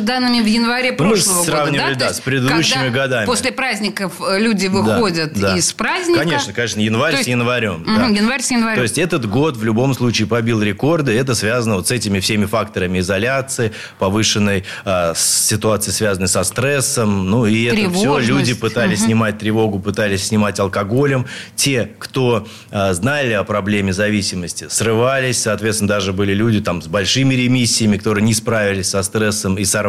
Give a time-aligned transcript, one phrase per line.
[0.00, 1.98] даже данными в январе прошлого мы сравнивали, года.
[2.00, 3.26] да, есть, с предыдущими годами.
[3.26, 5.56] После праздников э, люди выходят Да, да.
[5.56, 6.20] из праздника.
[6.20, 7.84] Конечно, конечно, январь есть- с январем.
[7.84, 7.92] да.
[8.06, 8.76] Мгм, январь с январем.
[8.76, 11.12] То есть этот год в любом случае побил рекорды.
[11.16, 17.28] Это связано вот с этими всеми факторами изоляции, повышенной э, ситуации, связанной со стрессом.
[17.30, 21.26] Ну и это все люди пытались снимать тревогу, пытались снимать алкоголем.
[21.56, 25.42] Те, кто э, знали о проблеме зависимости, срывались.
[25.42, 29.87] Соответственно, даже были люди там с большими ремиссиями, которые не справились со стрессом и сорвались.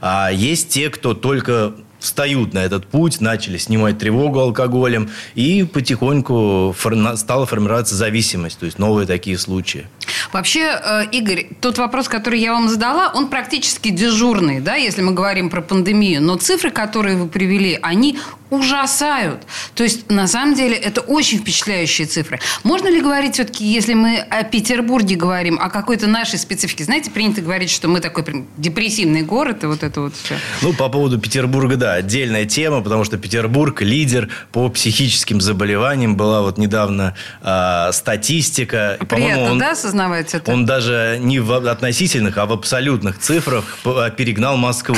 [0.00, 6.74] А есть те, кто только встают на этот путь, начали снимать тревогу алкоголем, и потихоньку
[6.76, 9.86] фор- стала формироваться зависимость, то есть новые такие случаи.
[10.32, 15.12] Вообще, э, Игорь, тот вопрос, который я вам задала, он практически дежурный, да, если мы
[15.12, 16.20] говорим про пандемию.
[16.22, 18.18] Но цифры, которые вы привели, они
[18.52, 19.42] ужасают.
[19.74, 22.38] То есть, на самом деле, это очень впечатляющие цифры.
[22.64, 26.84] Можно ли говорить все-таки, если мы о Петербурге говорим, о какой-то нашей специфике?
[26.84, 30.34] Знаете, принято говорить, что мы такой прям депрессивный город, и вот это вот все.
[30.60, 36.16] Ну, по поводу Петербурга, да, отдельная тема, потому что Петербург лидер по психическим заболеваниям.
[36.16, 38.98] Была вот недавно а, статистика.
[39.08, 40.52] По-моему, Приятно, он- да, осознавать это?
[40.52, 43.78] Он даже не в относительных, а в абсолютных цифрах
[44.16, 44.96] перегнал Москву.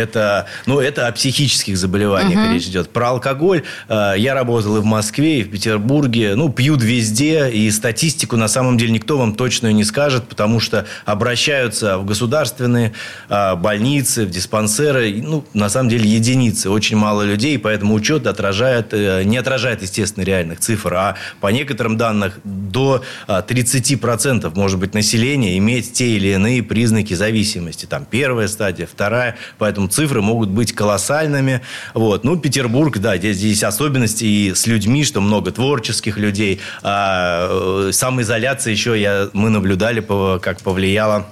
[0.00, 2.90] Это, ну, это о психических заболеваниях речь идет.
[2.90, 6.34] Про алкоголь э, я работал и в Москве, и в Петербурге.
[6.34, 10.86] Ну, пьют везде, и статистику на самом деле никто вам точно не скажет, потому что
[11.04, 12.92] обращаются в государственные
[13.28, 15.22] э, больницы, в диспансеры.
[15.22, 20.24] Ну, на самом деле единицы, очень мало людей, поэтому учет отражает, э, не отражает, естественно,
[20.24, 20.94] реальных цифр.
[20.94, 27.14] А по некоторым данным до а, 30% может быть населения иметь те или иные признаки
[27.14, 27.86] зависимости.
[27.86, 29.36] Там первая стадия, вторая.
[29.58, 31.60] Поэтому цифры могут быть колоссальными.
[31.94, 32.24] Вот.
[32.24, 36.60] Ну, Петербург, да, здесь, здесь особенности и с людьми, что много творческих людей.
[36.82, 40.00] А, э, самоизоляция еще я, мы наблюдали,
[40.40, 41.26] как повлияла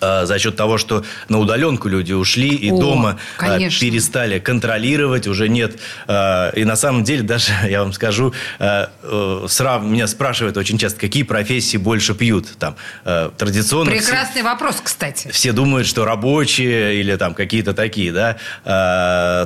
[0.00, 3.80] за счет того, что на удаленку люди ушли и О, дома а, конечно.
[3.80, 5.78] перестали контролировать, уже нет.
[6.06, 10.78] а, И на самом деле, даже я вам скажу, а, э, срав- меня спрашивают очень
[10.78, 12.46] часто, какие профессии больше пьют.
[12.58, 15.28] Там, э, традиционно все- Прекрасный вопрос, кстати.
[15.30, 18.36] все думают, что рабочие или там какие-то такие, да,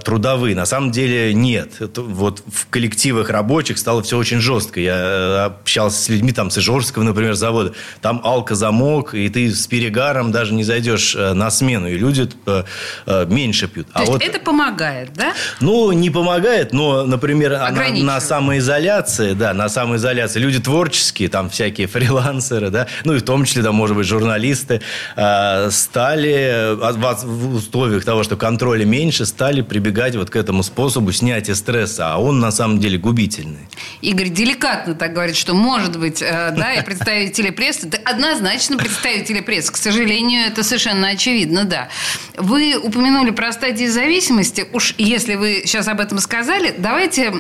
[0.04, 0.54] трудовые.
[0.54, 1.70] На самом деле нет.
[1.96, 4.80] Вот в коллективах рабочих стало все очень жестко.
[4.80, 7.72] Я э, общался с людьми там с Ижорского, например, завода.
[8.00, 11.86] Там алкозамок, и ты с перегаром даже не зайдешь э, на смену.
[11.88, 12.64] И люди э,
[13.06, 13.86] э, меньше пьют.
[13.92, 15.34] То есть это помогает, да?
[15.60, 17.70] Ну, не помогает, но, например, на,
[18.04, 23.44] на самоизоляции, да, на самоизоляции люди творческие, там всякие фрилансеры, да, ну и в том
[23.44, 24.80] числе, там, может быть, журналисты,
[25.16, 31.12] э, стали в- в условиях того, что контроля меньше, стали прибегать вот к этому способу
[31.12, 33.68] снятия стресса, а он на самом деле губительный.
[34.00, 39.40] Игорь деликатно так говорит, что может быть, э, да, и представители прессы, да, однозначно представители
[39.40, 41.88] прессы, к сожалению, это совершенно очевидно, да.
[42.36, 47.32] Вы упомянули про стадии зависимости, уж если вы сейчас об этом сказали, давайте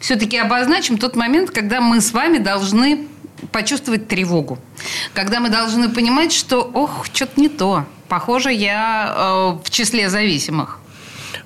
[0.00, 3.06] все-таки обозначим тот момент, когда мы с вами должны
[3.52, 4.58] почувствовать тревогу,
[5.12, 10.80] когда мы должны понимать, что, ох, что-то не то, похоже, я э, в числе зависимых.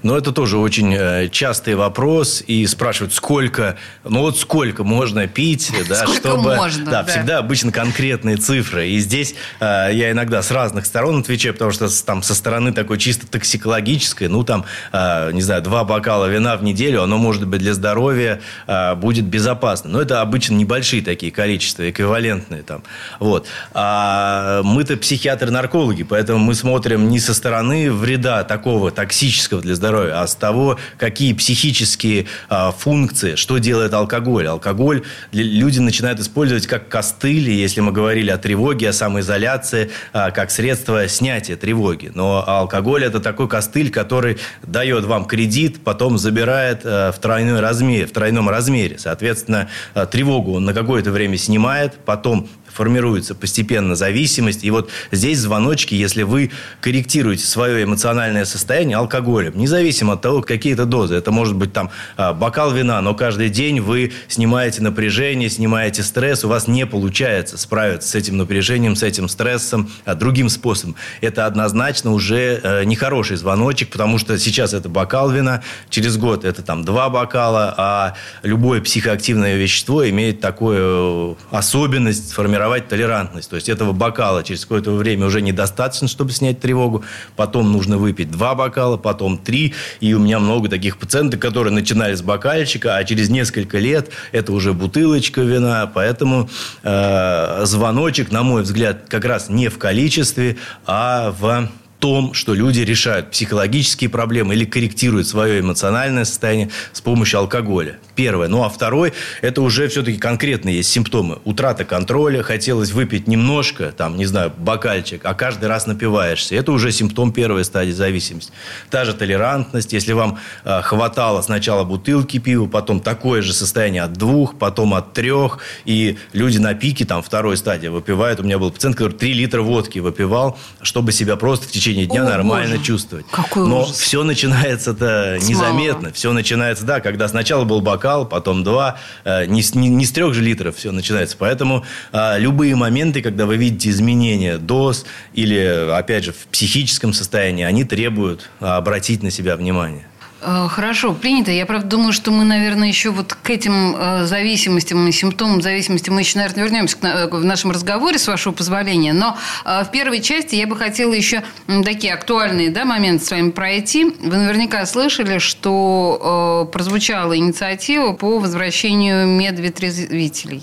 [0.02, 2.42] Но это тоже очень э, частый вопрос.
[2.46, 6.56] И спрашивают, сколько, ну вот сколько можно пить, да, Сколько чтобы...
[6.56, 7.04] можно, да, да.
[7.04, 8.88] всегда обычно конкретные цифры.
[8.88, 12.98] И здесь э, я иногда с разных сторон отвечаю, потому что там со стороны такой
[12.98, 17.60] чисто токсикологической, ну там, э, не знаю, два бокала вина в неделю, оно может быть
[17.60, 19.90] для здоровья э, будет безопасно.
[19.90, 22.82] Но это обычно небольшие такие количества, эквивалентные там.
[23.18, 23.46] Вот.
[23.72, 30.26] А мы-то психиатры-наркологи, поэтому мы смотрим не со стороны вреда такого токсического для здоровья, а
[30.26, 34.46] с того, какие психические а, функции, что делает алкоголь.
[34.46, 40.50] Алкоголь люди начинают использовать как костыль, если мы говорили о тревоге, о самоизоляции, а, как
[40.50, 42.10] средство снятия тревоги.
[42.14, 48.06] Но алкоголь это такой костыль, который дает вам кредит, потом забирает а, в, тройной размере,
[48.06, 48.98] в тройном размере.
[48.98, 54.64] Соответственно, а, тревогу он на какое-то время снимает, потом формируется постепенно зависимость.
[54.64, 60.72] И вот здесь звоночки, если вы корректируете свое эмоциональное состояние алкоголем, независимо от того, какие
[60.72, 61.14] это дозы.
[61.14, 66.44] Это может быть там а, бокал вина, но каждый день вы снимаете напряжение, снимаете стресс,
[66.44, 70.96] у вас не получается справиться с этим напряжением, с этим стрессом а, другим способом.
[71.20, 76.62] Это однозначно уже э, нехороший звоночек, потому что сейчас это бокал вина, через год это
[76.62, 83.50] там два бокала, а любое психоактивное вещество имеет такую э, особенность формировать толерантность.
[83.50, 87.04] То есть этого бокала через какое-то время уже недостаточно, чтобы снять тревогу.
[87.36, 89.74] Потом нужно выпить два бокала, потом три.
[90.00, 94.52] И у меня много таких пациентов, которые начинали с бокальчика, а через несколько лет это
[94.52, 95.90] уже бутылочка вина.
[95.92, 96.48] Поэтому
[96.82, 101.68] э, звоночек, на мой взгляд, как раз не в количестве, а в
[101.98, 107.98] том, что люди решают психологические проблемы или корректируют свое эмоциональное состояние с помощью алкоголя.
[108.14, 108.48] Первое.
[108.48, 109.12] Ну, а второй,
[109.42, 111.38] это уже все-таки конкретные есть симптомы.
[111.44, 116.54] Утрата контроля, хотелось выпить немножко, там, не знаю, бокальчик, а каждый раз напиваешься.
[116.54, 118.52] Это уже симптом первой стадии зависимости.
[118.90, 119.92] Та же толерантность.
[119.92, 125.12] Если вам э, хватало сначала бутылки пива, потом такое же состояние от двух, потом от
[125.14, 128.40] трех, и люди на пике, там, второй стадии выпивают.
[128.40, 132.06] У меня был пациент, который 3 литра водки выпивал, чтобы себя просто в течение течение
[132.06, 132.84] дня О, нормально боже.
[132.84, 133.26] чувствовать.
[133.30, 133.98] Какой Но ужас.
[133.98, 136.12] все начинается-то незаметно.
[136.12, 138.98] Все начинается, да, когда сначала был бокал, потом два.
[139.24, 141.36] Э, не, не, не с трех же литров все начинается.
[141.38, 147.64] Поэтому э, любые моменты, когда вы видите изменения доз или, опять же, в психическом состоянии,
[147.64, 150.07] они требуют обратить на себя внимание.
[150.40, 151.50] Э, хорошо, принято.
[151.50, 156.10] Я, правда, думаю, что мы, наверное, еще вот к этим э, зависимостям и симптомам зависимости
[156.10, 159.12] мы еще, наверное, вернемся э, в нашем разговоре, с вашего позволения.
[159.12, 161.42] Но в первой части я бы хотела еще
[161.84, 164.04] такие актуальные да, моменты с вами пройти.
[164.04, 170.62] Вы наверняка слышали, что прозвучала инициатива по возвращению медвитрезвителей.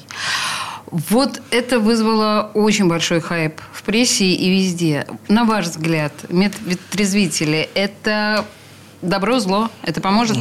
[0.87, 5.07] Вот это вызвало очень большой хайп в прессе и везде.
[5.27, 8.45] На ваш взгляд, медвитрезвители– это
[9.01, 9.69] Добро, зло.
[9.83, 10.37] Это поможет?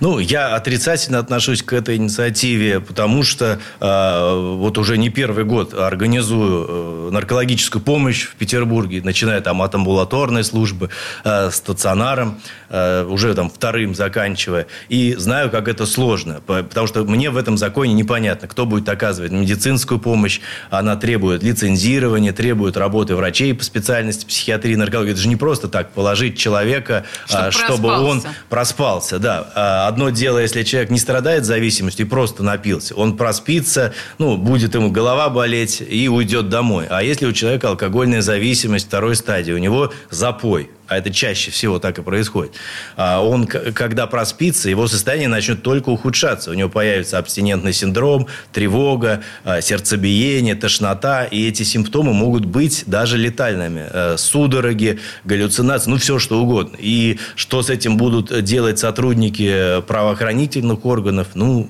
[0.00, 5.74] Ну, я отрицательно отношусь к этой инициативе, потому что э, вот уже не первый год
[5.74, 10.90] организую э, наркологическую помощь в Петербурге, начиная там от амбулаторной службы,
[11.24, 12.40] э, стационаром,
[12.70, 14.66] э, уже там вторым заканчивая.
[14.88, 19.32] И знаю, как это сложно, потому что мне в этом законе непонятно, кто будет оказывать
[19.32, 20.40] медицинскую помощь.
[20.70, 25.12] Она требует лицензирования, требует работы врачей по специальности психиатрии, наркологии.
[25.12, 29.18] Это же не просто так положить человека, чтобы, чтобы он проспался.
[29.18, 32.94] Да а, одно дело, если человек не страдает зависимостью и просто напился.
[32.94, 36.86] Он проспится, ну, будет ему голова болеть и уйдет домой.
[36.88, 41.78] А если у человека алкогольная зависимость второй стадии, у него запой– а это чаще всего
[41.78, 42.52] так и происходит,
[42.96, 46.50] а он, когда проспится, его состояние начнет только ухудшаться.
[46.50, 51.24] У него появится абстинентный синдром, тревога, а, сердцебиение, тошнота.
[51.24, 53.86] И эти симптомы могут быть даже летальными.
[53.90, 56.76] Э, судороги, галлюцинации, ну, все что угодно.
[56.78, 61.68] И что с этим будут делать сотрудники правоохранительных органов, ну,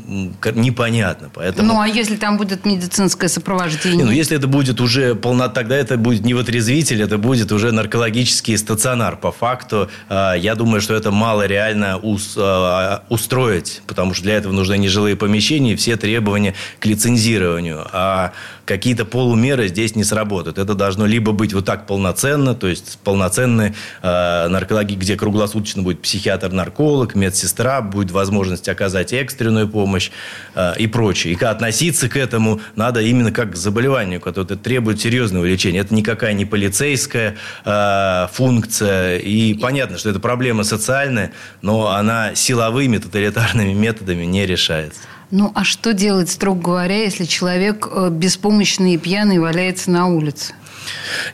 [0.54, 1.30] непонятно.
[1.32, 1.68] Поэтому...
[1.68, 3.98] Ну, а если там будет медицинское сопровождение?
[3.98, 7.72] Не, ну, если это будет уже полнота, тогда это будет не вытрезвитель, это будет уже
[7.72, 9.16] наркологический стационар стационар.
[9.16, 14.52] По факту, э, я думаю, что это мало реально э, устроить, потому что для этого
[14.52, 17.86] нужны нежилые помещения и все требования к лицензированию.
[17.92, 18.32] А
[18.64, 20.58] какие-то полумеры здесь не сработают.
[20.58, 26.02] Это должно либо быть вот так полноценно, то есть полноценный э, наркологии, где круглосуточно будет
[26.02, 30.10] психиатр-нарколог, медсестра, будет возможность оказать экстренную помощь
[30.54, 31.34] э, и прочее.
[31.34, 35.80] И относиться к этому надо именно как к заболеванию, которое требует серьезного лечения.
[35.80, 38.93] Это никакая не полицейская э, функция.
[39.22, 41.32] И понятно, что это проблема социальная,
[41.62, 45.00] но она силовыми тоталитарными методами не решается.
[45.36, 50.54] Ну, а что делать, строго говоря, если человек э, беспомощный и пьяный валяется на улице?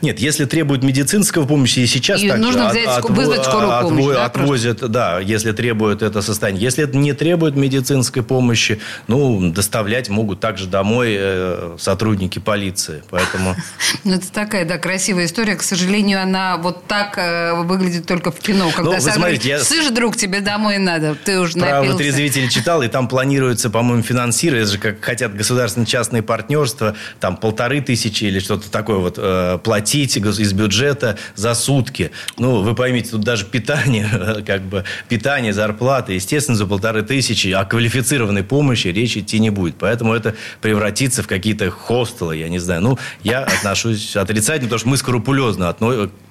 [0.01, 3.83] Нет, если требует медицинской помощи, и сейчас и так нужно взять, от, вызвать скорую от,
[3.83, 4.05] помощь.
[4.13, 4.93] да, отвозят, просто?
[4.93, 6.61] да, если требует это состояние.
[6.63, 13.03] Если это не требует медицинской помощи, ну, доставлять могут также домой э, сотрудники полиции.
[13.09, 13.55] Поэтому...
[14.03, 15.55] Ну, это такая, да, красивая история.
[15.55, 18.71] К сожалению, она вот так э, выглядит только в кино.
[18.75, 19.59] Когда ну, вы смотрите, я...
[19.59, 21.81] Сышь, друг, тебе домой надо, ты уже напился.
[21.81, 27.37] Про вытрезвитель читал, и там планируется, по-моему, финансировать, это же как хотят государственно-частные партнерства, там
[27.37, 32.11] полторы тысячи или что-то такое вот э, платить из бюджета за сутки.
[32.37, 37.65] Ну, вы поймите, тут даже питание, как бы питание, зарплата, естественно, за полторы тысячи, о
[37.65, 39.75] квалифицированной помощи речи идти не будет.
[39.77, 42.81] Поэтому это превратится в какие-то хостелы, я не знаю.
[42.81, 45.75] Ну, я отношусь отрицательно, потому что мы скрупулезно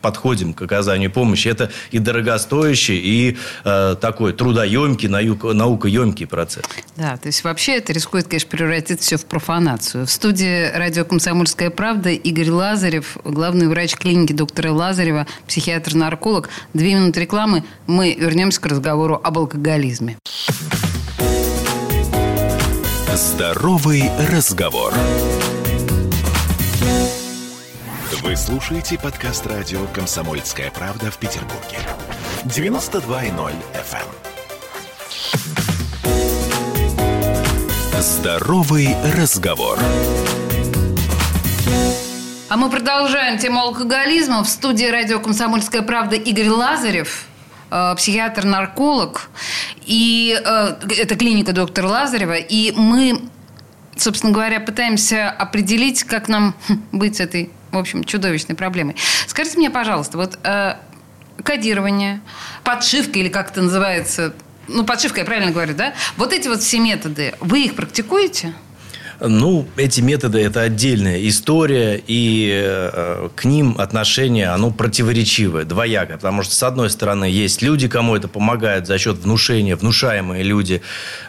[0.01, 1.49] подходим к оказанию помощи.
[1.49, 6.65] Это и дорогостоящий, и э, такой трудоемкий, наукоемкий процесс.
[6.97, 10.07] Да, то есть вообще это рискует, конечно, превратиться все в профанацию.
[10.07, 16.49] В студии радио «Комсомольская правда» Игорь Лазарев, главный врач клиники доктора Лазарева, психиатр-нарколог.
[16.75, 17.65] Две минуты рекламы.
[17.89, 20.17] Мы вернемся к разговору об алкоголизме.
[23.15, 24.95] Здоровый разговор.
[28.23, 31.79] Вы слушаете подкаст радио «Комсомольская правда» в Петербурге.
[32.45, 34.30] 92.0 FM.
[38.01, 39.79] Здоровый разговор.
[42.49, 44.43] А мы продолжаем тему алкоголизма.
[44.43, 47.27] В студии радио «Комсомольская правда» Игорь Лазарев,
[47.71, 49.29] э, психиатр-нарколог.
[49.85, 52.39] И э, это клиника доктора Лазарева.
[52.39, 53.21] И мы,
[53.99, 56.55] собственно говоря, пытаемся определить, как нам
[56.93, 58.97] быть с этой в общем, чудовищной проблемой.
[59.27, 60.77] Скажите мне, пожалуйста, вот э,
[61.45, 62.23] кодирование,
[62.65, 64.33] подшивка или как это называется,
[64.71, 65.95] ну, подшивка, я правильно говорю, да?
[66.17, 68.55] Вот эти вот все методы, вы их практикуете?
[69.21, 76.17] Ну, эти методы– это отдельная история, и э, к ним отношение, оно противоречивое, двоякое.
[76.17, 80.81] Потому что, с одной стороны, есть люди, кому это помогает за счет внушения, внушаемые люди.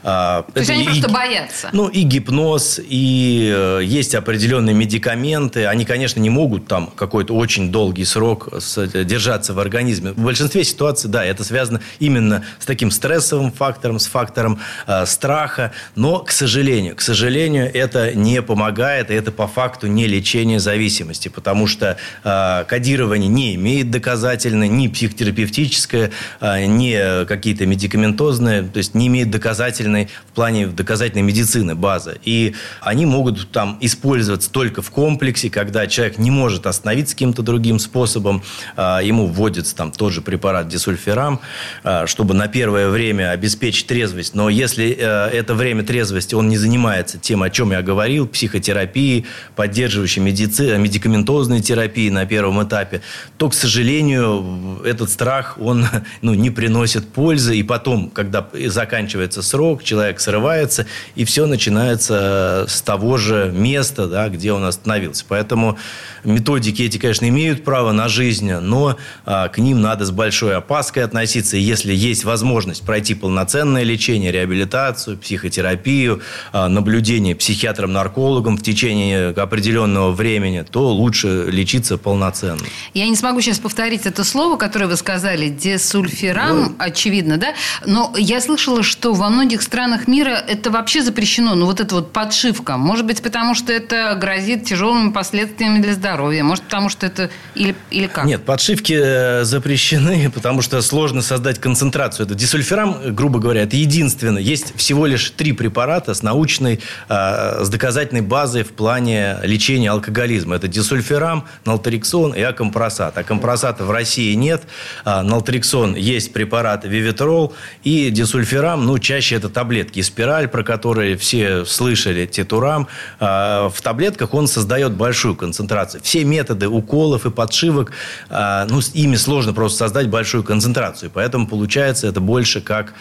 [0.03, 1.69] Э, То есть, они и, просто боятся?
[1.73, 5.65] Ну, и гипноз, и э, есть определенные медикаменты.
[5.65, 8.49] Они, конечно, не могут там какой-то очень долгий срок
[8.93, 10.13] держаться в организме.
[10.13, 15.73] В большинстве ситуаций, да, это связано именно с таким стрессовым фактором, с фактором э, страха.
[15.95, 21.27] Но, к сожалению, к сожалению, это не помогает, и это по факту не лечение зависимости,
[21.27, 28.95] потому что э, кодирование не имеет доказательной, ни психотерапевтическое, э, ни какие-то медикаментозные, то есть
[28.95, 32.19] не имеет доказательной в плане доказательной медицины базы.
[32.23, 37.79] И они могут там использоваться только в комплексе, когда человек не может остановиться каким-то другим
[37.79, 38.43] способом,
[38.77, 41.41] э, ему вводится там тот же препарат дисульфирам,
[41.83, 44.35] э, чтобы на первое время обеспечить трезвость.
[44.35, 49.25] Но если э, это время трезвости он не занимается тем, о чем я говорил, психотерапии,
[49.55, 50.77] поддерживающей медици...
[50.77, 53.01] медикаментозной терапии на первом этапе,
[53.37, 55.85] то, к сожалению, этот страх, он
[56.21, 57.57] ну, не приносит пользы.
[57.57, 60.85] И потом, когда заканчивается срок, человек срывается,
[61.15, 65.25] и все начинается с того же места, да, где он остановился.
[65.27, 65.77] Поэтому
[66.23, 71.03] методики эти, конечно, имеют право на жизнь, но а, к ним надо с большой опаской
[71.03, 71.57] относиться.
[71.57, 79.29] И если есть возможность пройти полноценное лечение, реабилитацию, психотерапию, а, наблюдение психиатрии, психиатром-наркологом в течение
[79.29, 82.61] определенного времени, то лучше лечиться полноценно.
[82.95, 87.53] Я не смогу сейчас повторить это слово, которое вы сказали, десульфирам, ну, очевидно, да?
[87.85, 92.11] Но я слышала, что во многих странах мира это вообще запрещено, ну вот эта вот
[92.11, 92.77] подшивка.
[92.77, 97.75] Может быть, потому что это грозит тяжелыми последствиями для здоровья, может, потому что это или,
[97.91, 98.25] или как?
[98.25, 102.25] Нет, подшивки э, запрещены, потому что сложно создать концентрацию.
[102.25, 104.41] Это десульфирам, грубо говоря, это единственное.
[104.41, 110.55] Есть всего лишь три препарата с научной э, с доказательной базой в плане лечения алкоголизма.
[110.55, 113.17] Это дисульфирам, нaltrexон и акомпросат.
[113.17, 114.63] Акомпросата в России нет.
[115.03, 117.53] А, нaltrexон есть препарат Вивитрол.
[117.83, 120.01] И дисульфирам, ну, чаще это таблетки.
[120.01, 122.87] спираль, про которые все слышали, тетурам.
[123.19, 126.01] А, в таблетках он создает большую концентрацию.
[126.03, 127.91] Все методы уколов и подшивок,
[128.29, 131.11] а, ну, с ими сложно просто создать большую концентрацию.
[131.13, 132.93] Поэтому получается это больше как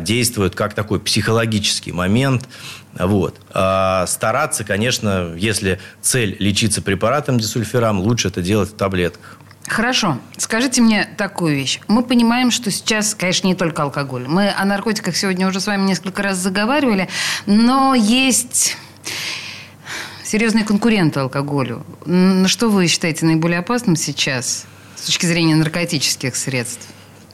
[0.00, 2.48] действует как такой психологический момент.
[2.98, 3.40] Вот.
[3.50, 9.38] А стараться, конечно, если цель лечиться препаратом дисульфирам, лучше это делать в таблетках.
[9.66, 10.18] Хорошо.
[10.36, 11.80] Скажите мне такую вещь.
[11.88, 14.26] Мы понимаем, что сейчас, конечно, не только алкоголь.
[14.28, 17.08] Мы о наркотиках сегодня уже с вами несколько раз заговаривали,
[17.46, 18.76] но есть
[20.22, 21.84] серьезные конкуренты алкоголю.
[22.46, 26.86] Что вы считаете наиболее опасным сейчас с точки зрения наркотических средств?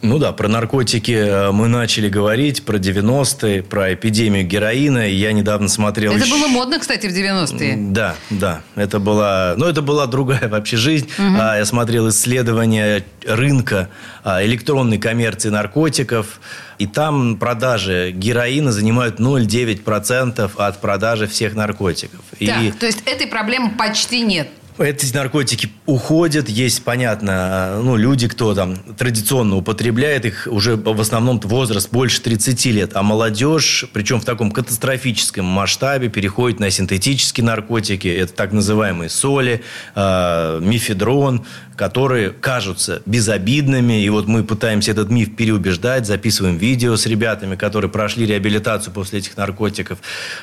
[0.03, 5.07] Ну да, про наркотики э, мы начали говорить, про 90-е, про эпидемию героина.
[5.07, 6.13] Я недавно смотрел...
[6.13, 6.35] Это еще...
[6.35, 7.77] было модно, кстати, в 90-е.
[7.91, 8.63] Да, да.
[8.77, 9.55] Это была...
[9.57, 11.09] Ну, это была другая вообще жизнь.
[11.19, 11.37] Угу.
[11.37, 13.91] Я смотрел исследования рынка
[14.25, 16.41] а, электронной коммерции наркотиков.
[16.79, 22.21] И там продажи героина занимают 0,9% от продажи всех наркотиков.
[22.39, 22.73] Так, и...
[22.73, 24.49] то есть этой проблемы почти нет.
[24.81, 31.39] Эти наркотики уходят, есть, понятно, ну, люди, кто там традиционно употребляет их, уже в основном
[31.41, 38.09] возраст больше 30 лет, а молодежь, причем в таком катастрофическом масштабе, переходит на синтетические наркотики,
[38.09, 39.63] это так называемые соли,
[39.95, 41.45] э, мифедрон,
[41.81, 44.03] которые кажутся безобидными.
[44.03, 49.21] И вот мы пытаемся этот миф переубеждать, записываем видео с ребятами, которые прошли реабилитацию после
[49.21, 49.99] этих наркотиков,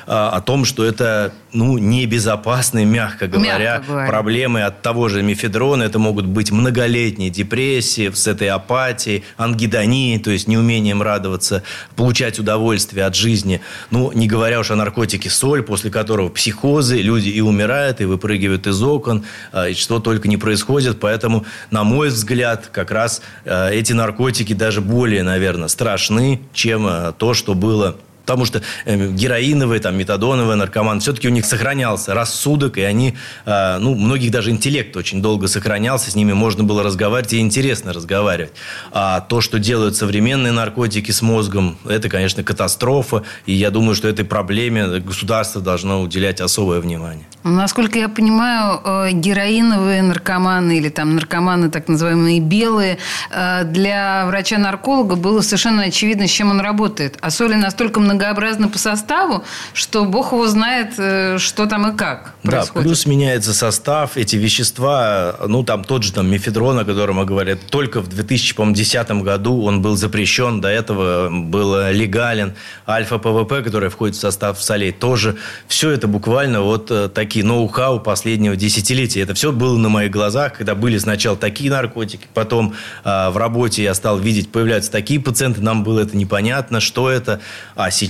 [0.08, 5.22] а, о том, что это ну, небезопасные, мягко говоря, мягко говоря, проблемы от того же
[5.22, 5.84] мифедрона.
[5.84, 11.62] Это могут быть многолетние депрессии с этой апатией, ангидонии, то есть неумением радоваться,
[11.94, 13.60] получать удовольствие от жизни.
[13.92, 18.66] Ну, не говоря уж о наркотике соль, после которого психозы, люди и умирают, и выпрыгивают
[18.66, 20.98] из окон, а, и что только не происходит.
[20.98, 26.86] Поэтому Поэтому, на мой взгляд, как раз э, эти наркотики даже более, наверное, страшны, чем
[26.86, 27.96] э, то, что было
[28.28, 33.16] Потому что э, героиновые, там, метадоновые наркоманы, все-таки у них сохранялся рассудок, и они,
[33.46, 37.94] э, ну, многих даже интеллект очень долго сохранялся, с ними можно было разговаривать, и интересно
[37.94, 38.52] разговаривать.
[38.92, 44.08] А то, что делают современные наркотики с мозгом, это, конечно, катастрофа, и я думаю, что
[44.08, 47.24] этой проблеме государство должно уделять особое внимание.
[47.44, 52.98] Насколько я понимаю, э, героиновые наркоманы или там наркоманы так называемые белые,
[53.30, 57.16] для врача-нарколога было совершенно очевидно, с чем он работает.
[57.22, 61.96] А соли настолько много многообразны по составу, что бог его знает, э, что там и
[61.96, 62.74] как происходит.
[62.74, 67.24] Да, плюс меняется состав, эти вещества, ну, там тот же там мефедрон, о котором мы
[67.24, 72.54] говорили, только в 2010 году он был запрещен, до этого был легален.
[72.88, 75.36] Альфа-ПВП, который входит в состав солей, тоже.
[75.68, 79.20] Все это буквально вот э, такие ноу-хау последнего десятилетия.
[79.20, 83.84] Это все было на моих глазах, когда были сначала такие наркотики, потом э, в работе
[83.84, 87.40] я стал видеть, появляются такие пациенты, нам было это непонятно, что это.
[87.76, 88.07] А сейчас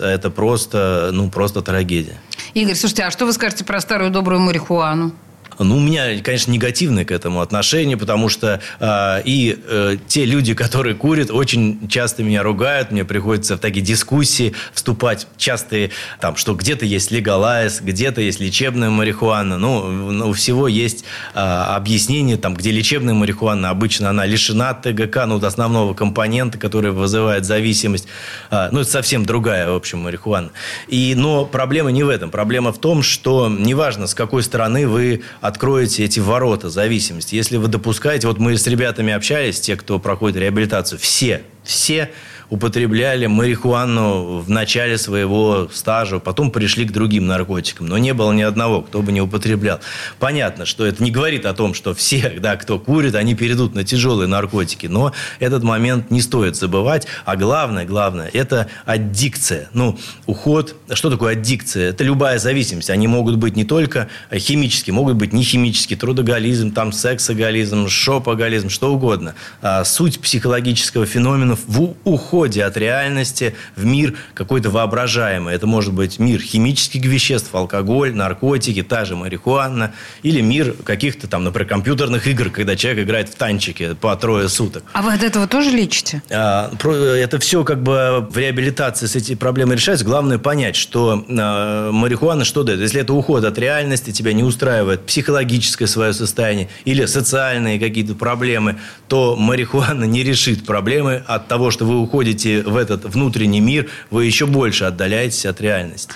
[0.00, 2.20] это просто, ну, просто трагедия.
[2.54, 5.12] Игорь, слушайте, а что вы скажете про старую добрую марихуану?
[5.58, 10.54] Ну, у меня, конечно, негативное к этому отношение, потому что э, и э, те люди,
[10.54, 15.90] которые курят, очень часто меня ругают, мне приходится в такие дискуссии вступать, частые,
[16.20, 19.58] там, что где-то есть легалайз, где-то есть лечебная марихуана.
[19.58, 21.04] Ну, ну, у всего есть
[21.34, 27.44] э, объяснение, там, где лечебная марихуана, обычно она лишена ТГК, ну, основного компонента, который вызывает
[27.44, 28.06] зависимость.
[28.50, 30.50] Э, ну, это совсем другая, в общем, марихуана.
[30.88, 32.30] И, но проблема не в этом.
[32.30, 37.34] Проблема в том, что неважно, с какой стороны вы откроете эти ворота зависимости.
[37.34, 42.10] Если вы допускаете, вот мы с ребятами общались, те, кто проходит реабилитацию, все, все
[42.52, 47.86] употребляли марихуану в начале своего стажа, потом пришли к другим наркотикам.
[47.86, 49.80] Но не было ни одного, кто бы не употреблял.
[50.18, 53.84] Понятно, что это не говорит о том, что все, да, кто курит, они перейдут на
[53.84, 54.86] тяжелые наркотики.
[54.86, 57.06] Но этот момент не стоит забывать.
[57.24, 59.70] А главное, главное, это аддикция.
[59.72, 60.76] Ну, уход.
[60.92, 61.88] Что такое аддикция?
[61.88, 62.90] Это любая зависимость.
[62.90, 65.98] Они могут быть не только химические, могут быть не химические.
[65.98, 69.36] Трудоголизм, там сексоголизм, шопоголизм, что угодно.
[69.62, 75.54] А суть психологического феномена в уходе уходе от реальности в мир какой-то воображаемый.
[75.54, 79.92] Это может быть мир химических веществ, алкоголь, наркотики, та же марихуана,
[80.24, 84.82] или мир каких-то там, например, компьютерных игр, когда человек играет в танчики по трое суток.
[84.92, 86.22] А вы от этого тоже лечите?
[86.30, 90.04] А, это все как бы в реабилитации с эти проблемы решаются.
[90.04, 92.80] Главное понять, что а, марихуана что дает?
[92.80, 98.78] Если это уход от реальности, тебя не устраивает психологическое свое состояние или социальные какие-то проблемы,
[99.06, 103.90] то марихуана не решит проблемы от того, что вы уходите уходите в этот внутренний мир,
[104.10, 106.12] вы еще больше отдаляетесь от реальности.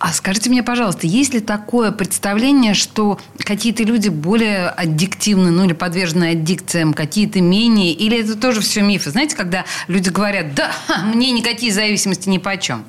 [0.00, 5.72] А скажите мне, пожалуйста, есть ли такое представление, что какие-то люди более аддиктивны, ну или
[5.72, 9.10] подвержены аддикциям, какие-то менее, или это тоже все мифы?
[9.10, 10.72] Знаете, когда люди говорят, да,
[11.14, 12.84] мне никакие зависимости ни по чем.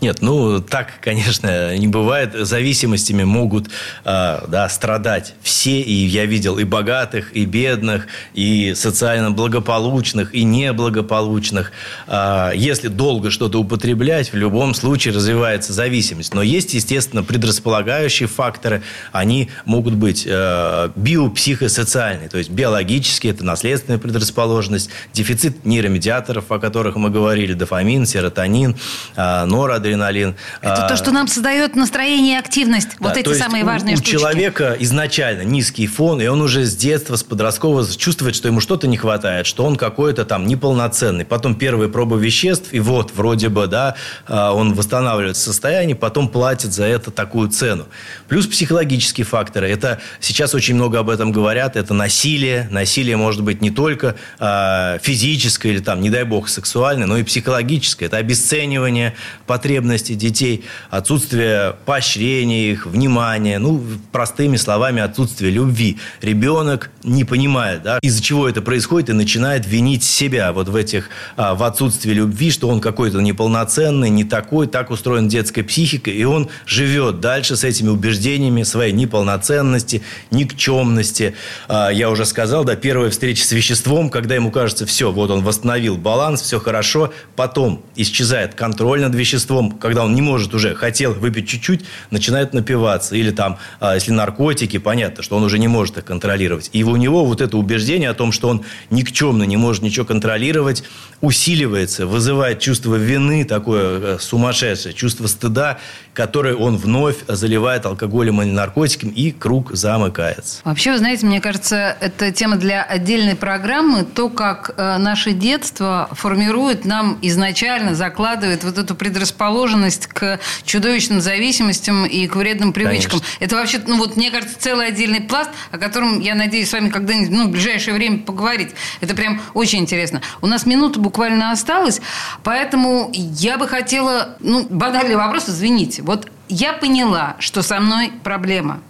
[0.00, 2.34] Нет, ну так, конечно, не бывает.
[2.34, 3.68] Зависимостями могут
[4.04, 5.80] э, да, страдать все.
[5.80, 11.72] И я видел и богатых, и бедных, и социально благополучных, и неблагополучных.
[12.06, 16.34] Э, если долго что-то употреблять, в любом случае развивается зависимость.
[16.34, 18.82] Но есть, естественно, предрасполагающие факторы.
[19.12, 26.96] Они могут быть э, биопсихосоциальные, то есть биологические, это наследственная предрасположенность, дефицит нейромедиаторов, о которых
[26.96, 28.76] мы говорили, дофамин, серотонин,
[29.16, 30.36] э, норадреналин.
[30.60, 32.90] Это а, то, что нам создает настроение и активность.
[33.00, 34.16] Да, вот эти самые важные у, штучки.
[34.16, 38.60] У человека изначально низкий фон, и он уже с детства, с подросткового чувствует, что ему
[38.60, 41.24] что-то не хватает, что он какой-то там неполноценный.
[41.24, 43.94] Потом первые пробы веществ, и вот вроде бы, да,
[44.26, 47.86] а, он восстанавливает состояние, потом платит за это такую цену.
[48.28, 49.70] Плюс психологические факторы.
[49.70, 51.76] Это сейчас очень много об этом говорят.
[51.76, 52.68] Это насилие.
[52.70, 57.22] Насилие может быть не только э, физическое или там, не дай бог, сексуальное, но и
[57.22, 58.06] психологическое.
[58.06, 59.14] Это обесценивание
[59.48, 63.82] потребности детей, отсутствие поощрения их, внимания, ну,
[64.12, 65.98] простыми словами, отсутствие любви.
[66.20, 71.08] Ребенок не понимает, да, из-за чего это происходит, и начинает винить себя вот в этих,
[71.36, 76.24] а, в отсутствии любви, что он какой-то неполноценный, не такой, так устроен детская психика, и
[76.24, 81.34] он живет дальше с этими убеждениями своей неполноценности, никчемности.
[81.68, 85.42] А, я уже сказал, да, первая встреча с веществом, когда ему кажется, все, вот он
[85.42, 90.74] восстановил баланс, все хорошо, потом исчезает контроль над веществом, веществом, когда он не может уже,
[90.74, 93.14] хотел выпить чуть-чуть, начинает напиваться.
[93.14, 96.70] Или там, а, если наркотики, понятно, что он уже не может их контролировать.
[96.72, 100.82] И у него вот это убеждение о том, что он никчемно не может ничего контролировать,
[101.20, 105.78] усиливается, вызывает чувство вины, такое э, сумасшедшее, чувство стыда,
[106.14, 110.60] которое он вновь заливает алкоголем и наркотиками, и круг замыкается.
[110.64, 116.08] Вообще, вы знаете, мне кажется, это тема для отдельной программы, то, как э, наше детство
[116.12, 123.20] формирует нам изначально, закладывает вот эту предрасположенность предрасположенность к чудовищным зависимостям и к вредным привычкам.
[123.20, 123.36] Конечно.
[123.40, 126.88] Это вообще, ну вот, мне кажется, целый отдельный пласт, о котором я надеюсь с вами
[126.88, 128.70] когда-нибудь, ну, в ближайшее время поговорить.
[129.00, 130.22] Это прям очень интересно.
[130.40, 132.00] У нас минута буквально осталась,
[132.42, 136.02] поэтому я бы хотела, ну, банальный вопрос, извините.
[136.02, 138.80] Вот я поняла, что со мной проблема–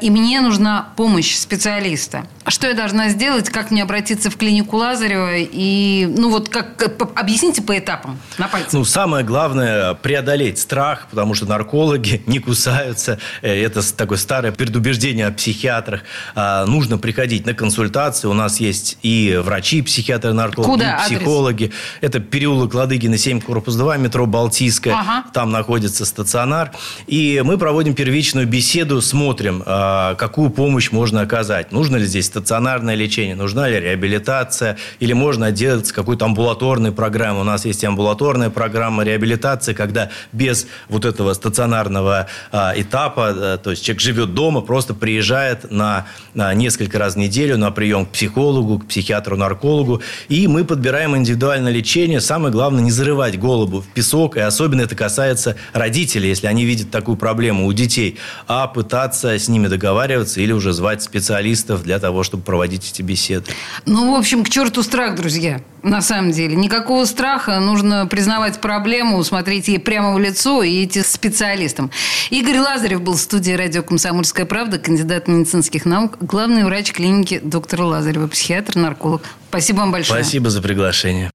[0.00, 2.26] и мне нужна помощь специалиста.
[2.46, 3.50] Что я должна сделать?
[3.50, 5.36] Как мне обратиться в клинику Лазарева?
[5.36, 6.82] И, ну вот, как,
[7.14, 8.72] объясните по этапам, на пальцах.
[8.72, 13.18] Ну, самое главное– преодолеть страх, потому что наркологи не кусаются.
[13.42, 16.02] Э, это такое старое предубеждение о психиатрах.
[16.34, 18.28] А, нужно приходить на консультации.
[18.28, 20.96] У нас есть и врачи, психиатры, наркологи, Куда?
[20.96, 21.64] и психологи.
[21.64, 21.78] Адрес?
[22.00, 24.94] Это переулок Ладыгина, 7, корпус 2, метро Балтийская.
[24.94, 25.24] Ага.
[25.32, 26.72] Там находится стационар.
[27.06, 31.72] И мы проводим первичную беседу, смотрим, а, какую помощь можно оказать.
[31.72, 37.40] Нужно ли здесь стационарное лечение, нужна ли реабилитация, или можно отделаться какой-то амбулаторной программой.
[37.40, 43.70] У нас есть амбулаторная программа реабилитации, когда без вот этого стационарного а, этапа, а, то
[43.70, 48.78] есть человек живет дома, просто приезжает на, несколько раз в неделю на прием к психологу,
[48.78, 52.20] к психиатру-наркологу, и мы подбираем индивидуальное лечение.
[52.20, 56.90] Самое главное, не зарывать голову в песок, и особенно это касается родителей, если они видят
[56.90, 62.22] такую проблему у детей, а пытаться с ними договариваться или уже звать специалистов для того,
[62.22, 63.46] чтобы проводить эти беседы.
[63.86, 65.60] Ну, в общем, к черту страх, друзья.
[65.82, 66.56] На самом деле.
[66.56, 67.60] Никакого страха.
[67.60, 71.90] Нужно признавать проблему, смотреть ей прямо в лицо и идти специалистам.
[72.30, 77.84] Игорь Лазарев был в студии радио «Комсомольская правда», кандидат медицинских наук, главный врач клиники доктора
[77.84, 79.22] Лазарева, психиатр, нарколог.
[79.50, 80.22] Спасибо вам большое.
[80.22, 81.30] Спасибо за приглашение.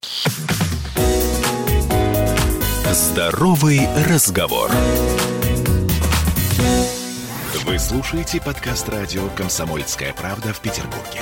[2.91, 4.69] Здоровый разговор.
[7.73, 11.21] Вы слушаете подкаст радио «Комсомольская правда» в Петербурге.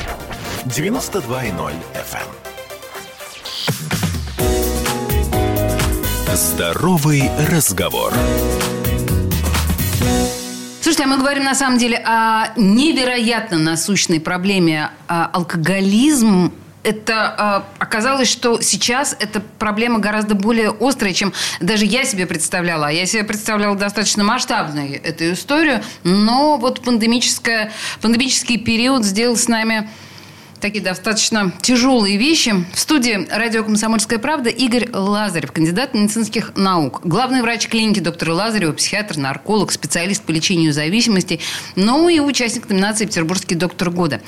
[0.66, 2.28] 92.0 FM.
[6.28, 6.36] Эм.
[6.36, 8.12] Здоровый разговор.
[10.82, 16.52] Слушайте, а мы говорим на самом деле о невероятно насущной проблеме а, алкоголизм
[16.84, 22.91] это э, оказалось, что сейчас эта проблема гораздо более острая, чем даже я себе представляла.
[22.91, 29.89] Я себе представляла достаточно масштабную эту историю, но вот пандемическая, пандемический период сделал с нами
[30.62, 32.54] такие достаточно тяжелые вещи.
[32.74, 38.72] В студии радио «Комсомольская правда» Игорь Лазарев, кандидат медицинских наук, главный врач клиники доктора Лазарева,
[38.72, 41.41] психиатр, нарколог, специалист по лечению зависимостей,
[41.76, 44.22] ну и участник номинации «Петербургский доктор года».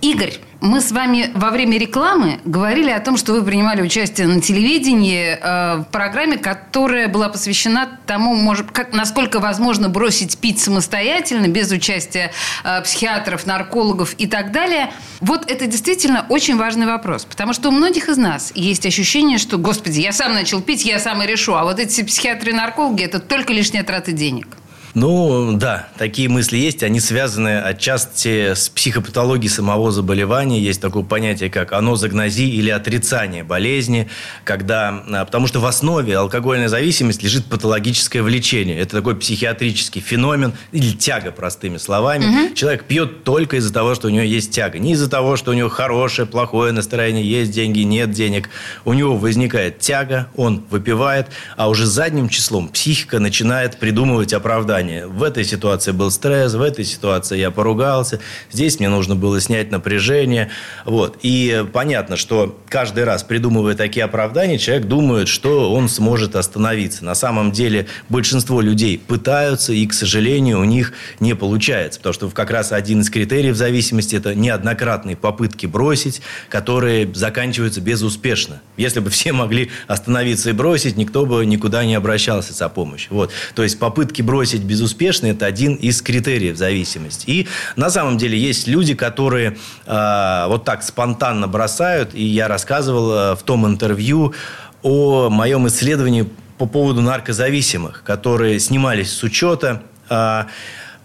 [0.00, 0.34] Игорь,
[0.64, 5.38] мы с вами во время рекламы говорили о том, что вы принимали участие на телевидении
[5.38, 11.70] э, в программе, которая была посвящена тому, может, как, насколько возможно бросить пить самостоятельно, без
[11.70, 12.32] участия
[12.64, 14.90] э, психиатров, наркологов и так далее.
[15.20, 19.58] Вот это действительно очень важный вопрос, потому что у многих из нас есть ощущение, что,
[19.58, 23.02] господи, я сам начал пить, я сам и решу, а вот эти психиатры и наркологи–
[23.04, 24.48] это только лишняя трата денег.
[24.94, 26.84] Ну, да, такие мысли есть.
[26.84, 30.60] Они связаны отчасти с психопатологией самого заболевания.
[30.60, 34.08] Есть такое понятие, как анозагнозия или отрицание болезни.
[34.44, 38.78] Когда, а, потому что в основе алкогольной зависимости лежит патологическое влечение.
[38.78, 42.46] Это такой психиатрический феномен или тяга, простыми словами.
[42.46, 42.54] Угу.
[42.54, 44.78] Человек пьет только из-за того, что у него есть тяга.
[44.78, 48.48] Не из-за того, что у него хорошее, плохое настроение, есть деньги, нет денег.
[48.84, 51.26] У него возникает тяга, он выпивает,
[51.56, 55.06] а уже задним числом психика начинает придумывать оправдание состояние.
[55.06, 58.20] В этой ситуации был стресс, в этой ситуации я поругался,
[58.50, 60.50] здесь мне нужно было снять напряжение.
[60.84, 61.18] Вот.
[61.22, 67.04] И понятно, что каждый раз, придумывая такие оправдания, человек думает, что он сможет остановиться.
[67.04, 72.00] На самом деле большинство людей пытаются, и, к сожалению, у них не получается.
[72.00, 78.60] Потому что как раз один из критериев зависимости– это неоднократные попытки бросить, которые заканчиваются безуспешно.
[78.76, 83.14] Если бы все могли остановиться и бросить, никто бы никуда не обращался за помощью.
[83.14, 83.30] Вот.
[83.54, 87.30] То есть попытки бросить безуспешны, это один из критериев зависимости.
[87.30, 89.56] И на самом деле есть люди, которые
[89.86, 92.10] э, вот так спонтанно бросают.
[92.12, 94.34] И я рассказывал э, в том интервью
[94.82, 99.82] о моем исследовании по поводу наркозависимых, которые снимались с учета.
[100.10, 100.46] Э,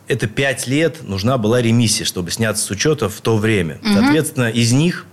[0.08, 3.76] это пять лет нужна была ремиссия, чтобы сняться с учета в то время.
[3.84, 3.94] Угу.
[3.94, 5.06] Соответственно, из них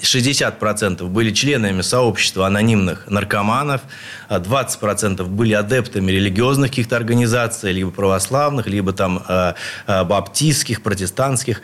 [0.00, 3.82] 60% были членами сообщества анонимных наркоманов,
[4.28, 9.54] 20% а были адептами религиозных каких-то организаций, либо православных, либо там э,
[9.86, 11.62] э, баптистских, протестантских.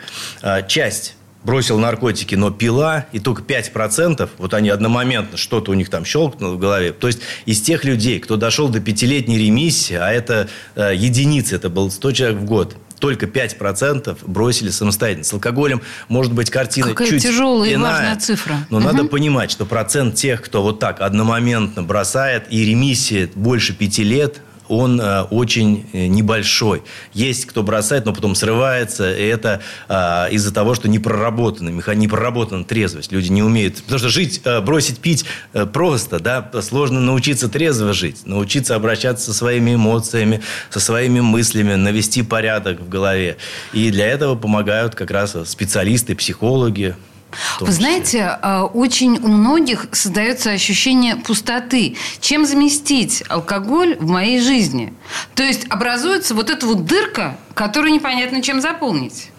[0.67, 6.05] Часть бросил наркотики, но пила, и только 5%, вот они одномоментно, что-то у них там
[6.05, 6.93] щелкнуло в голове.
[6.93, 11.69] То есть, из тех людей, кто дошел до пятилетней ремиссии, а это э, единицы, это
[11.69, 15.25] был 100 человек в год, только 5% бросили самостоятельно.
[15.25, 18.55] С алкоголем может быть картина Какая чуть тяжелая иная, и важная цифра.
[18.69, 18.85] Но угу.
[18.85, 24.39] надо понимать, что процент тех, кто вот так одномоментно бросает, и ремиссия больше пяти лет–
[24.67, 26.83] он э, очень э, небольшой.
[27.13, 32.07] Есть кто бросает, но потом срывается, и это э, из-за того, что не проработана, не
[32.07, 33.11] проработана трезвость.
[33.11, 33.75] Люди не умеют.
[33.83, 39.25] Потому что жить, э, бросить пить э, просто, да, сложно научиться трезво жить, научиться обращаться
[39.25, 43.37] со своими эмоциями, со своими мыслями, навести порядок в голове.
[43.73, 46.95] И для этого помогают как раз специалисты, психологи,
[47.59, 51.97] вы знаете, а, очень у многих создается ощущение пустоты.
[52.19, 54.93] Чем заместить алкоголь в моей жизни?
[55.35, 59.29] То есть образуется вот эта вот дырка, которую непонятно чем заполнить.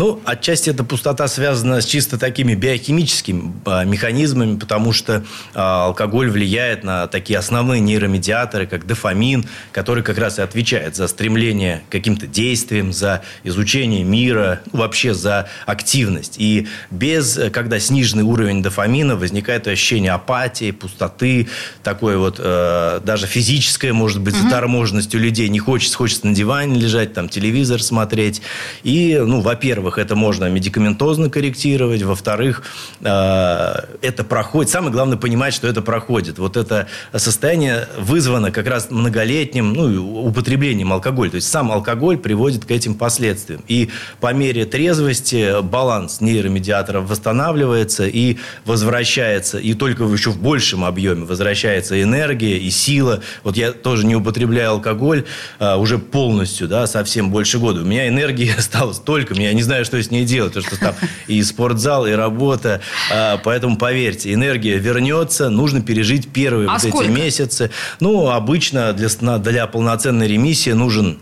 [0.00, 6.30] Ну, отчасти эта пустота связана с чисто такими биохимическими а, механизмами, потому что а, алкоголь
[6.30, 11.92] влияет на такие основные нейромедиаторы, как дофамин, который как раз и отвечает за стремление к
[11.92, 16.36] каким-то действиям, за изучение мира, ну, вообще за активность.
[16.38, 21.48] И без, когда сниженный уровень дофамина, возникает ощущение апатии, пустоты,
[21.82, 25.50] такое вот э, даже физическое, может быть, заторможенность у людей.
[25.50, 28.40] Не хочется, хочется на диване лежать, там телевизор смотреть.
[28.82, 32.02] И, ну, во-первых, во-первых, это можно медикаментозно корректировать.
[32.02, 32.62] Во-вторых,
[33.00, 33.72] э,
[34.02, 34.70] это проходит.
[34.70, 36.38] Самое главное понимать, что это проходит.
[36.38, 41.30] Вот это состояние вызвано как раз многолетним ну, употреблением алкоголя.
[41.30, 43.62] То есть сам алкоголь приводит к этим последствиям.
[43.68, 51.24] И по мере трезвости баланс нейромедиаторов восстанавливается и возвращается, и только еще в большем объеме
[51.24, 53.20] возвращается энергия и сила.
[53.44, 55.24] Вот я тоже не употребляю алкоголь
[55.58, 57.80] а, уже полностью, да, совсем больше года.
[57.80, 60.80] У меня энергии осталось столько, я не знаю, знаю, что с ней делать, потому что
[60.80, 60.94] там
[61.26, 62.80] и спортзал, и работа.
[63.12, 67.04] А, поэтому, поверьте, энергия вернется, нужно пережить первые а вот сколько?
[67.04, 67.70] эти месяцы.
[68.00, 71.18] Ну, обычно для, для полноценной ремиссии нужен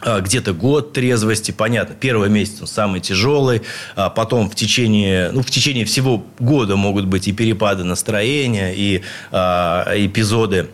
[0.00, 3.62] а, где-то год трезвости, понятно, первый месяц он самый тяжелый,
[3.96, 9.02] а потом в течение, ну, в течение всего года могут быть и перепады настроения, и
[9.32, 10.68] а, эпизоды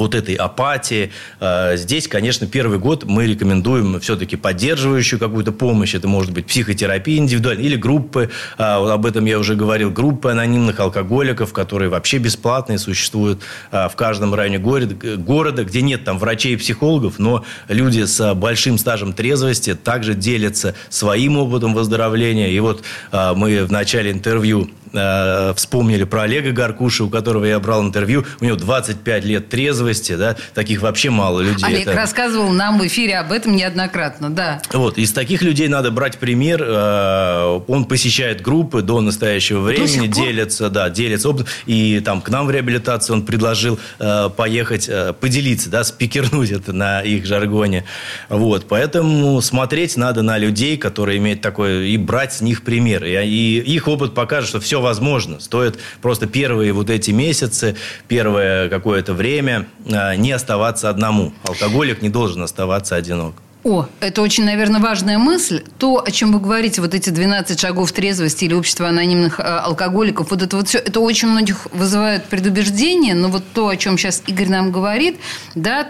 [0.00, 1.12] вот этой апатии.
[1.40, 5.94] А, здесь, конечно, первый год мы рекомендуем все-таки поддерживающую какую-то помощь.
[5.94, 8.30] Это может быть психотерапия индивидуальная или группы.
[8.56, 9.90] А, об этом я уже говорил.
[9.90, 16.18] Группы анонимных алкоголиков, которые вообще бесплатные, существуют а, в каждом районе города, где нет там
[16.18, 22.48] врачей и психологов, но люди с большим стажем трезвости также делятся своим опытом выздоровления.
[22.48, 22.82] И вот
[23.12, 28.24] мы в начале интервью Э, вспомнили про Олега Гаркуша, у которого я брал интервью.
[28.40, 31.66] У него 25 лет трезвости, да, таких вообще мало людей.
[31.66, 31.96] Олег Это...
[31.96, 34.62] рассказывал нам в эфире об этом неоднократно, да.
[34.72, 36.62] Вот, из таких людей надо брать пример.
[36.62, 41.28] Э, он посещает группы до настоящего времени, делится, да, делится.
[41.66, 47.02] И там к нам в реабилитацию он предложил э, поехать, поделиться, да, спикернуть это на
[47.02, 47.84] их жаргоне.
[48.28, 53.04] Вот, поэтому смотреть надо на людей, которые имеют такое, и брать с них пример.
[53.04, 55.40] И, и их опыт покажет, что все все возможно.
[55.40, 57.74] Стоит просто первые вот эти месяцы,
[58.06, 61.32] первое какое-то время а, не оставаться одному.
[61.44, 63.34] Алкоголик не должен оставаться одинок.
[63.64, 65.62] О, это очень, наверное, важная мысль.
[65.78, 70.30] То, о чем вы говорите, вот эти 12 шагов трезвости или общество анонимных э, алкоголиков,
[70.30, 74.22] вот это вот все, это очень многих вызывает предубеждение, но вот то, о чем сейчас
[74.28, 75.18] Игорь нам говорит,
[75.56, 75.88] да,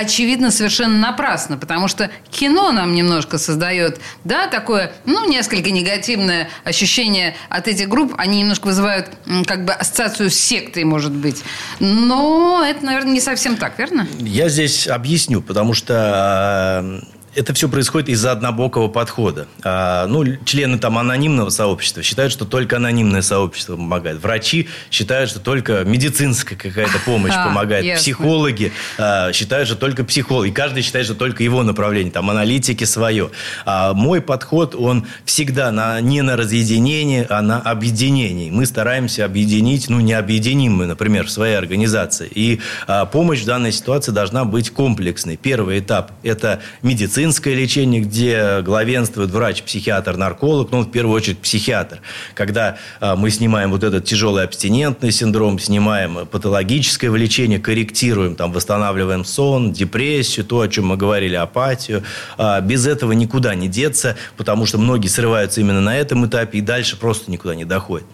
[0.00, 7.36] очевидно, совершенно напрасно, потому что кино нам немножко создает, да, такое, ну, несколько негативное ощущение
[7.48, 8.14] от этих групп.
[8.18, 9.10] Они немножко вызывают
[9.46, 11.42] как бы ассоциацию с сектой, может быть.
[11.78, 14.08] Но это, наверное, не совсем так, верно?
[14.18, 17.00] Я здесь объясню, потому что а,
[17.34, 19.46] это все происходит из-за однобокого подхода.
[19.62, 24.20] А, ну, члены там анонимного сообщества считают, что только анонимное сообщество помогает.
[24.20, 27.84] Врачи считают, что только медицинская какая-то помощь а, помогает.
[27.84, 28.02] Ясно.
[28.02, 30.48] Психологи а, считают, что только психолог.
[30.48, 32.12] И каждый считает, что только его направление.
[32.12, 33.30] Там аналитики свое.
[33.64, 38.50] А мой подход, он всегда на, не на разъединение, а на объединение.
[38.50, 42.28] Мы стараемся объединить, ну, не объединим мы, например, в своей организации.
[42.34, 45.36] И а, помощь в данной ситуации должна быть комплексной.
[45.36, 51.38] Первый этап– это медицина медицинское лечение, где главенствует врач, психиатр, нарколог, ну, в первую очередь,
[51.38, 52.00] психиатр.
[52.34, 59.26] Когда а, мы снимаем вот этот тяжелый абстинентный синдром, снимаем патологическое влечение, корректируем, там, восстанавливаем
[59.26, 62.04] сон, депрессию, то, о чем мы говорили, апатию.
[62.38, 66.62] А, без этого никуда не деться, потому что многие срываются именно на этом этапе и
[66.62, 68.06] дальше просто никуда не доходят.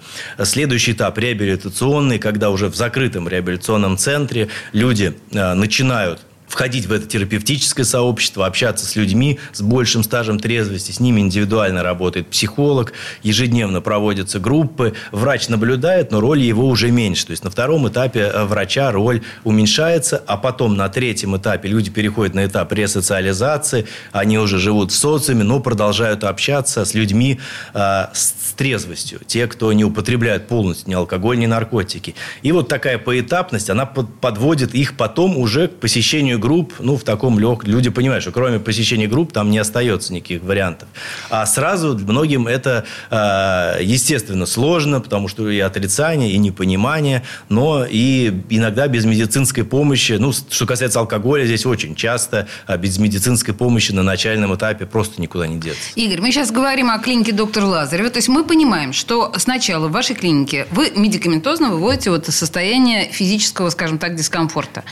[0.43, 7.07] Следующий этап реабилитационный, когда уже в закрытом реабилитационном центре люди а, начинают входить в это
[7.07, 10.93] терапевтическое сообщество, общаться с людьми с большим стажем трезвости.
[10.93, 14.95] С ними индивидуально работает психолог, ежедневно проводятся группы.
[15.13, 17.27] Врач наблюдает, но роли его уже меньше.
[17.27, 21.91] То есть на втором этапе э, врача роль уменьшается, а потом на третьем этапе люди
[21.91, 27.41] переходят на этап ресоциализации, они уже живут в социуме, но продолжают общаться с людьми
[27.75, 29.21] э, с трезвостью.
[29.27, 32.15] Те, кто не употребляют полностью ни алкоголь, ни наркотики.
[32.43, 37.39] И вот такая поэтапность, она подводит их потом уже к посещению групп, ну, в таком
[37.39, 37.71] легком...
[37.71, 40.89] Люди понимают, что кроме посещения групп там не остается никаких вариантов.
[41.31, 48.33] А сразу многим это, э, естественно, сложно, потому что и отрицание, и непонимание, но и
[48.51, 53.93] иногда без медицинской помощи, ну, что касается алкоголя, здесь очень часто а без медицинской помощи
[53.93, 55.91] на начальном этапе просто никуда не деться.
[55.95, 58.11] Игорь, мы сейчас говорим о клинике доктора Лазарева.
[58.11, 63.71] То есть мы понимаем, что сначала в вашей клинике вы медикаментозно выводите вот состояние физического,
[63.71, 64.85] скажем так, дискомфорта.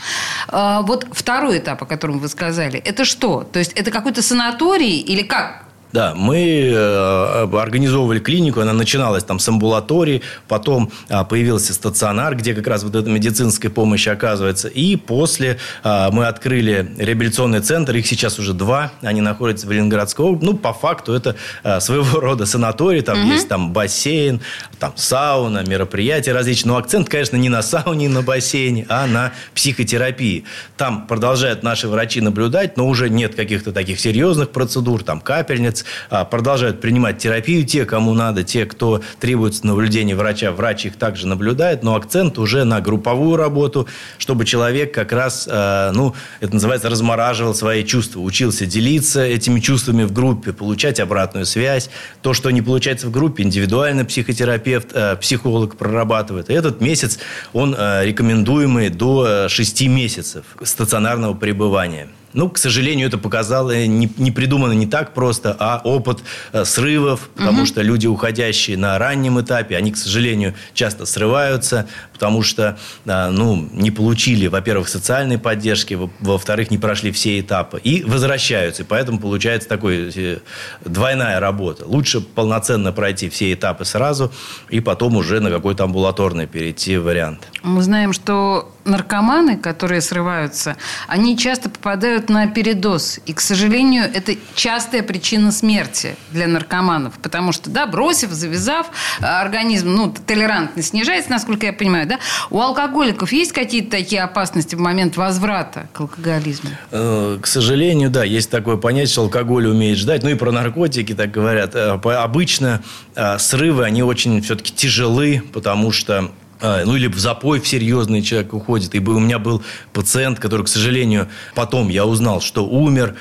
[0.47, 3.43] А вот второй второй этап, о котором вы сказали, это что?
[3.43, 5.64] То есть это какой-то санаторий или как?
[5.95, 12.53] Да, мы э, организовывали клинику, она начиналась там с амбулатории, потом а, появился стационар, где
[12.53, 14.67] как раз вот эта медицинская помощь оказывается.
[14.67, 20.25] И после а, мы открыли реабилитационный центр, их сейчас уже два, они находятся в Ленинградской
[20.25, 20.45] области.
[20.45, 23.31] Ну, по факту это а, своего рода санаторий, там угу.
[23.31, 24.41] есть там бассейн,
[24.79, 26.73] там сауна, мероприятия различные.
[26.73, 30.43] Но акцент, конечно, не на сауне, на бассейне, а на психотерапии.
[30.75, 36.25] Там продолжают наши врачи наблюдать, но уже нет каких-то таких серьезных процедур, там капельниц, а,
[36.25, 40.51] продолжают принимать терапию те, кому надо, те, кто требуется наблюдения врача.
[40.51, 45.91] Врач их также наблюдает, но акцент уже на групповую работу, чтобы человек как раз, а,
[45.91, 51.89] ну, это называется, размораживал свои чувства, учился делиться этими чувствами в группе, получать обратную связь.
[52.21, 56.49] То, что не получается в группе, индивидуально психотерапевт, а, психолог прорабатывает.
[56.49, 57.19] И этот месяц,
[57.53, 62.07] он рекомендуемый до 6 месяцев стационарного пребывания.
[62.35, 66.19] Ну, к сожалению, это показало, не, не придумано не так просто, а опыт
[66.51, 67.65] э, срывов, потому угу.
[67.65, 73.67] что люди, уходящие на раннем этапе, они, к сожалению, часто срываются, потому что, э, ну,
[73.73, 78.83] не получили, во-первых, социальной поддержки, во-вторых, не прошли все этапы и возвращаются.
[78.83, 80.37] И поэтому получается такой э,
[80.85, 81.85] двойная работа.
[81.85, 84.31] Лучше полноценно пройти все этапы сразу
[84.69, 87.49] и потом уже на какой-то амбулаторный перейти вариант.
[87.63, 93.19] Мы знаем, что наркоманы, которые срываются, они часто попадают на передоз.
[93.25, 97.15] И, к сожалению, это частая причина смерти для наркоманов.
[97.21, 98.87] Потому что, да, бросив, завязав,
[99.19, 102.19] организм, ну, толерантность снижается, насколько я понимаю, да?
[102.49, 106.69] У алкоголиков есть какие-то такие опасности в момент возврата к алкоголизму?
[106.91, 110.23] Э, к сожалению, да, есть такое понятие, что алкоголь умеет ждать.
[110.23, 111.75] Ну, и про наркотики так говорят.
[111.75, 112.81] Э, обычно
[113.15, 118.53] э, срывы, они очень все-таки тяжелы, потому что ну или в запой в серьезный человек
[118.53, 118.95] уходит.
[118.95, 123.15] И у меня был пациент, который, к сожалению, потом я узнал, что умер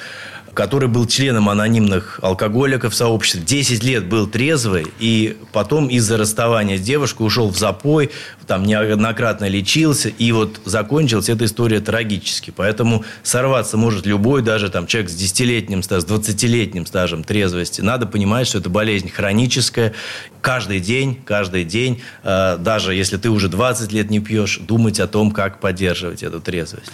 [0.54, 6.80] который был членом анонимных алкоголиков сообщества, 10 лет был трезвый, и потом из-за расставания с
[6.80, 8.10] девушкой ушел в запой,
[8.46, 12.52] там неоднократно лечился, и вот закончилась эта история трагически.
[12.54, 17.80] Поэтому сорваться может любой, даже там человек с 10-летним стажем, с 20-летним стажем трезвости.
[17.80, 19.94] Надо понимать, что это болезнь хроническая.
[20.40, 25.06] Каждый день, каждый день, э, даже если ты уже 20 лет не пьешь, думать о
[25.06, 26.92] том, как поддерживать эту трезвость.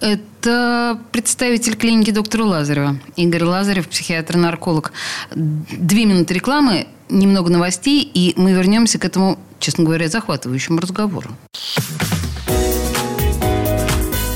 [0.00, 2.96] Это представитель клиники доктора Лазарева.
[3.16, 4.92] Игорь Лазарев, психиатр-нарколог.
[5.34, 11.30] Две минуты рекламы, немного новостей, и мы вернемся к этому, честно говоря, захватывающему разговору.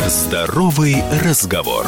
[0.07, 1.87] Здоровый разговор.